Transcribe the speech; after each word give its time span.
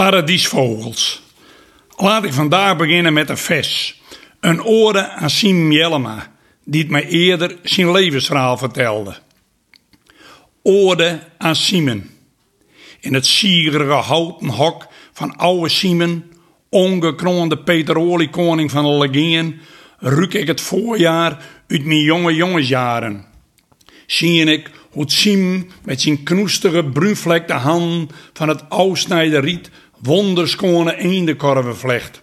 Paradiesvogels. 0.00 1.22
Laat 1.96 2.24
ik 2.24 2.32
vandaag 2.32 2.76
beginnen 2.76 3.12
met 3.12 3.28
een 3.28 3.36
vers. 3.36 4.00
Een 4.40 4.64
ode 4.64 5.08
aan 5.08 5.30
Sim 5.30 5.72
Jellema, 5.72 6.32
die 6.64 6.80
het 6.80 6.90
mij 6.90 7.06
eerder 7.06 7.56
zijn 7.62 7.90
levensverhaal 7.90 8.56
vertelde. 8.56 9.16
Ode 10.62 11.22
aan 11.38 11.56
Simon. 11.56 12.10
In 13.00 13.14
het 13.14 13.26
sierige 13.26 13.92
houten 13.92 14.48
hok 14.48 14.86
van 15.12 15.36
oude 15.36 15.68
Simon, 15.68 16.32
ongekroonde 16.68 17.58
Peteroli 17.58 18.30
koning 18.30 18.70
van 18.70 18.84
de 18.84 18.90
legien, 18.90 19.60
ruik 19.98 20.34
ik 20.34 20.46
het 20.46 20.60
voorjaar 20.60 21.44
uit 21.68 21.84
mijn 21.84 22.02
jonge 22.02 22.34
jongensjaren. 22.34 23.24
Zie 24.06 24.44
ik 24.44 24.70
hoe 24.90 25.10
Sim 25.10 25.70
met 25.84 26.00
zijn 26.00 26.22
knoestige 26.22 26.84
bruinvlekte 26.84 27.52
handen 27.52 28.08
van 28.32 28.48
het 28.48 28.70
oudsnijde 28.70 29.38
riet 29.38 29.70
wonderskone 30.02 30.96
eendekorven 30.96 31.76
vlecht. 31.76 32.22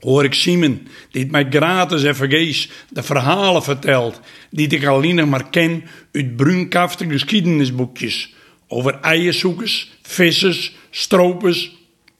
Hoor 0.00 0.24
ik 0.24 0.34
Simon, 0.34 0.88
die 1.10 1.22
het 1.22 1.30
mij 1.30 1.46
gratis 1.50 2.02
en 2.02 2.16
vergees 2.16 2.70
de 2.88 3.02
verhalen 3.02 3.62
vertelt, 3.62 4.20
die 4.50 4.68
ik 4.68 4.86
alleen 4.86 5.28
maar 5.28 5.50
ken 5.50 5.84
uit 6.12 6.36
bruinkafte 6.36 7.08
geschiedenisboekjes, 7.08 8.34
over 8.68 9.00
eierzoekers, 9.00 9.90
vissers, 10.02 10.76
stropers 10.90 11.74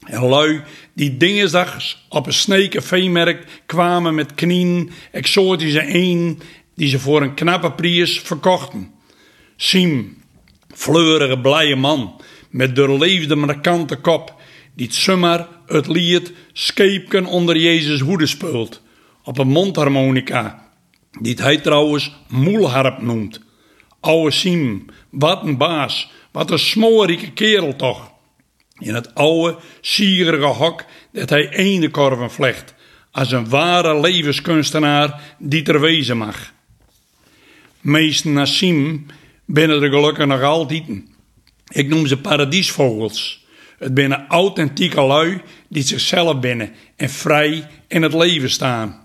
en 0.06 0.28
lui 0.28 0.62
die 0.92 1.16
dingesdags 1.16 2.06
op 2.08 2.26
een 2.26 2.32
sneke 2.32 2.82
veemerk 2.82 3.62
kwamen 3.66 4.14
met 4.14 4.34
knieën, 4.34 4.90
exotische 5.12 5.94
een 5.94 6.40
die 6.74 6.88
ze 6.88 6.98
voor 6.98 7.22
een 7.22 7.34
knappe 7.34 7.72
prijs 7.72 8.20
verkochten. 8.20 8.90
Sim, 9.56 10.22
fleurige 10.74 11.38
blije 11.38 11.76
man, 11.76 12.20
met 12.50 12.76
doorleefde 12.76 13.36
markante 13.36 13.96
kop, 13.96 14.34
die 14.76 14.92
zomaar 14.92 15.48
het 15.66 15.86
lied 15.86 16.32
Scheepken 16.52 17.26
onder 17.26 17.56
Jezus 17.56 18.00
hoede 18.00 18.26
speelt, 18.26 18.82
op 19.22 19.38
een 19.38 19.48
mondharmonica, 19.48 20.68
die 21.20 21.34
hij 21.34 21.56
trouwens 21.56 22.16
moelharp 22.28 23.02
noemt. 23.02 23.40
Oude 24.00 24.30
Sim, 24.30 24.84
wat 25.10 25.42
een 25.42 25.56
baas, 25.56 26.10
wat 26.32 26.50
een 26.50 26.58
smoorrijke 26.58 27.32
kerel 27.32 27.76
toch. 27.76 28.10
In 28.78 28.94
het 28.94 29.14
oude, 29.14 29.56
sierige 29.80 30.46
hok 30.46 30.84
dat 31.12 31.30
hij 31.30 31.48
eendekorven 31.48 32.30
vlecht, 32.30 32.74
als 33.10 33.32
een 33.32 33.48
ware 33.48 34.00
levenskunstenaar 34.00 35.20
die 35.38 35.62
ter 35.62 35.80
wezen 35.80 36.16
mag. 36.16 36.52
Meesten 37.80 38.32
Nassim 38.32 39.06
binnen 39.44 39.82
er 39.82 39.90
gelukkig 39.90 40.26
nog 40.26 40.42
altijd. 40.42 40.84
Ik 41.68 41.88
noem 41.88 42.06
ze 42.06 42.20
paradiesvogels. 42.20 43.45
Het 43.78 43.94
binnen 43.94 44.24
authentieke 44.28 45.02
lui 45.02 45.42
die 45.68 45.82
zichzelf 45.82 46.40
binnen 46.40 46.72
en 46.96 47.10
vrij 47.10 47.68
in 47.88 48.02
het 48.02 48.14
leven 48.14 48.50
staan. 48.50 49.04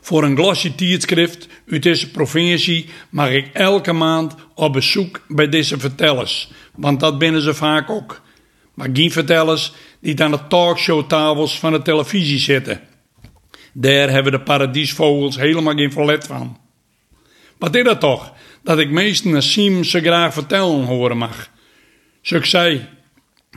Voor 0.00 0.24
een 0.24 0.36
glasje 0.36 0.74
tijdschrift 0.74 1.48
uit 1.68 1.82
deze 1.82 2.10
provincie 2.10 2.88
mag 3.10 3.30
ik 3.30 3.50
elke 3.52 3.92
maand 3.92 4.34
op 4.54 4.72
bezoek 4.72 5.20
bij 5.28 5.48
deze 5.48 5.78
vertellers, 5.78 6.50
want 6.74 7.00
dat 7.00 7.18
binnen 7.18 7.42
ze 7.42 7.54
vaak 7.54 7.90
ook. 7.90 8.20
Maar 8.74 8.88
geen 8.92 9.10
vertellers 9.10 9.72
die 10.00 10.22
aan 10.22 10.30
de 10.30 10.46
talkshowtafels 10.48 11.58
van 11.58 11.72
de 11.72 11.82
televisie 11.82 12.38
zitten. 12.38 12.80
Daar 13.72 14.10
hebben 14.10 14.32
de 14.32 14.40
paradiesvogels 14.40 15.36
helemaal 15.36 15.74
geen 15.74 15.92
verlet 15.92 16.26
van. 16.26 16.58
Wat 17.58 17.74
is 17.74 17.84
dat 17.84 18.00
toch, 18.00 18.32
dat 18.62 18.78
ik 18.78 18.90
meesten 18.90 19.30
Nassim 19.30 19.84
ze 19.84 20.00
graag 20.00 20.32
vertellen 20.32 20.84
horen 20.84 21.16
mag? 21.16 21.50
Zij, 22.22 22.88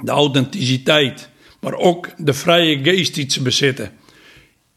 de 0.04 0.12
authenticiteit, 0.12 1.30
maar 1.62 1.73
ook 1.73 2.09
de 2.18 2.34
vrije 2.34 2.84
geest 2.84 3.16
die 3.16 3.32
ze 3.32 3.42
bezitten. 3.42 3.92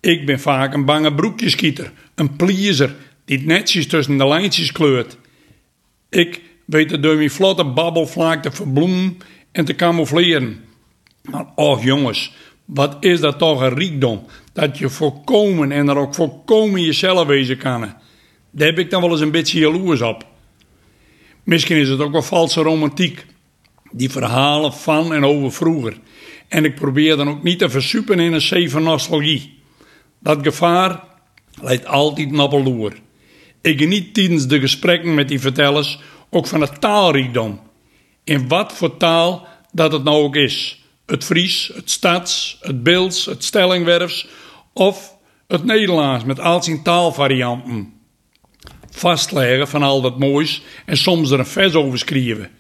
Ik 0.00 0.26
ben 0.26 0.40
vaak 0.40 0.74
een 0.74 0.84
bange 0.84 1.14
broekjeskieter, 1.14 1.92
een 2.14 2.36
pleaser 2.36 2.94
die 3.24 3.36
het 3.36 3.46
netjes 3.46 3.86
tussen 3.86 4.18
de 4.18 4.26
lijntjes 4.26 4.72
kleurt. 4.72 5.18
Ik 6.08 6.40
weet 6.64 6.90
het 6.90 7.02
door 7.02 7.16
mijn 7.16 7.30
vlotte 7.30 7.64
babbelvlaak 7.64 8.42
te 8.42 8.50
verbloemen 8.50 9.18
en 9.52 9.64
te 9.64 9.74
camoufleren. 9.74 10.60
Maar 11.30 11.46
och 11.54 11.82
jongens, 11.82 12.32
wat 12.64 12.96
is 13.00 13.20
dat 13.20 13.38
toch 13.38 13.60
een 13.60 13.74
rijkdom, 13.74 14.24
dat 14.52 14.78
je 14.78 14.88
voorkomen 14.88 15.72
en 15.72 15.88
er 15.88 15.96
ook 15.96 16.14
voorkomen 16.14 16.82
jezelf 16.82 17.26
wezen 17.26 17.56
kan. 17.56 17.80
Daar 18.50 18.66
heb 18.66 18.78
ik 18.78 18.90
dan 18.90 19.00
wel 19.00 19.10
eens 19.10 19.20
een 19.20 19.30
beetje 19.30 19.58
jaloers 19.58 20.00
op. 20.00 20.26
Misschien 21.44 21.76
is 21.76 21.88
het 21.88 22.00
ook 22.00 22.12
wel 22.12 22.22
valse 22.22 22.62
romantiek. 22.62 23.26
Die 23.92 24.10
verhalen 24.10 24.72
van 24.72 25.14
en 25.14 25.24
over 25.24 25.52
vroeger. 25.52 25.96
En 26.48 26.64
ik 26.64 26.74
probeer 26.74 27.16
dan 27.16 27.28
ook 27.28 27.42
niet 27.42 27.58
te 27.58 27.70
versupen 27.70 28.18
in 28.18 28.32
een 28.32 28.40
zee 28.40 28.70
van 28.70 28.82
nostalgie. 28.82 29.58
Dat 30.18 30.38
gevaar 30.42 31.04
leidt 31.60 31.86
altijd 31.86 32.30
naar 32.30 32.48
beloer. 32.48 32.92
Ik 33.60 33.78
geniet 33.78 34.14
tijdens 34.14 34.46
de 34.46 34.60
gesprekken 34.60 35.14
met 35.14 35.28
die 35.28 35.40
vertellers 35.40 36.00
ook 36.30 36.46
van 36.46 36.60
het 36.60 36.80
taalrijkdom. 36.80 37.60
In 38.24 38.48
wat 38.48 38.72
voor 38.72 38.96
taal 38.96 39.46
dat 39.72 39.92
het 39.92 40.04
nou 40.04 40.22
ook 40.22 40.36
is. 40.36 40.84
Het 41.06 41.24
Fries, 41.24 41.70
het 41.74 41.90
Stads, 41.90 42.58
het 42.60 42.82
Beels, 42.82 43.24
het 43.24 43.44
Stellingwerfs 43.44 44.26
of 44.72 45.16
het 45.46 45.64
Nederlands 45.64 46.24
met 46.24 46.40
al 46.40 46.62
zijn 46.62 46.82
taalvarianten 46.82 48.00
vastleggen 48.96 49.68
van 49.68 49.82
al 49.82 50.00
dat 50.00 50.18
moois 50.18 50.62
en 50.86 50.96
soms 50.96 51.30
er 51.30 51.38
een 51.38 51.46
vers 51.46 51.74
over 51.74 51.98
schrijven. 51.98 52.50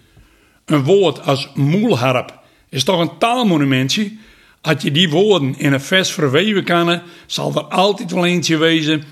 Een 0.72 0.84
woord 0.84 1.26
als 1.26 1.48
moelharp 1.54 2.38
is 2.68 2.84
toch 2.84 3.00
een 3.00 3.18
taalmonumentje? 3.18 4.12
Als 4.60 4.82
je 4.82 4.90
die 4.90 5.10
woorden 5.10 5.58
in 5.58 5.72
een 5.72 5.80
vers 5.80 6.12
verweven 6.12 6.64
kan, 6.64 7.00
zal 7.26 7.54
er 7.54 7.62
altijd 7.62 8.12
wel 8.12 8.26
eentje 8.26 8.56
wezen 8.56 9.02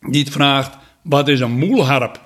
die 0.00 0.24
het 0.24 0.32
vraagt: 0.32 0.76
wat 1.02 1.28
is 1.28 1.40
een 1.40 1.58
moelharp? 1.58 2.20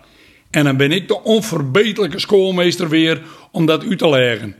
En 0.50 0.64
dan 0.64 0.76
ben 0.76 0.92
ik 0.92 1.08
de 1.08 1.22
onverbeterlijke 1.22 2.18
schoolmeester 2.18 2.88
weer 2.88 3.22
om 3.50 3.66
dat 3.66 3.84
uit 3.84 3.98
te 3.98 4.08
leggen. 4.08 4.54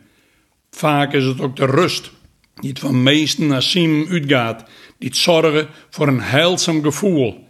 Vaak 0.71 1.13
is 1.13 1.25
het 1.25 1.41
ook 1.41 1.57
de 1.57 1.67
rust 1.67 2.11
die 2.55 2.71
het 2.71 2.79
van 2.79 3.03
meesten 3.03 3.47
naar 3.47 3.63
Sim 3.63 4.07
uitgaat, 4.11 4.65
die 4.99 5.15
zorgen 5.15 5.69
voor 5.91 6.09
een 6.09 6.21
heilzaam 6.21 6.83
gevoel. 6.83 7.47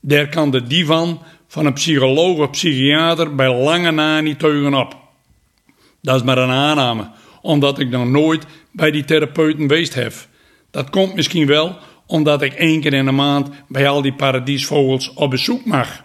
Daar 0.00 0.28
kan 0.28 0.50
de 0.50 0.66
divan 0.66 1.22
van 1.48 1.66
een 1.66 1.72
psycholoog 1.72 2.38
of 2.38 2.50
psychiater 2.50 3.34
bij 3.34 3.54
lange 3.54 3.90
na 3.90 4.20
niet 4.20 4.44
op. 4.44 4.97
Dat 6.02 6.16
is 6.16 6.22
maar 6.22 6.38
een 6.38 6.50
aanname, 6.50 7.10
omdat 7.42 7.78
ik 7.78 7.90
nog 7.90 8.06
nooit 8.08 8.46
bij 8.72 8.90
die 8.90 9.04
therapeuten 9.04 9.60
geweest 9.60 9.94
heb. 9.94 10.12
Dat 10.70 10.90
komt 10.90 11.14
misschien 11.14 11.46
wel 11.46 11.76
omdat 12.06 12.42
ik 12.42 12.52
één 12.52 12.80
keer 12.80 12.92
in 12.92 13.04
de 13.04 13.10
maand 13.10 13.48
bij 13.68 13.88
al 13.88 14.02
die 14.02 14.14
paradiesvogels 14.14 15.14
op 15.14 15.30
bezoek 15.30 15.64
mag. 15.64 16.04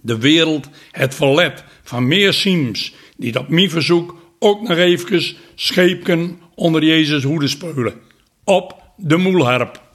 De 0.00 0.18
wereld 0.18 0.68
het 0.90 1.14
verlet 1.14 1.64
van 1.82 2.08
meer 2.08 2.32
sims 2.32 2.94
die 3.16 3.38
op 3.38 3.48
mijn 3.48 3.70
verzoek 3.70 4.16
ook 4.38 4.68
nog 4.68 4.76
even 4.76 5.36
scheepken 5.54 6.40
onder 6.54 6.84
Jezus 6.84 7.22
hoede 7.22 7.48
speulen. 7.48 7.94
Op 8.44 8.82
de 8.96 9.16
moelharp. 9.16 9.87